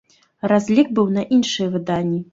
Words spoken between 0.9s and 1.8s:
быў на іншыя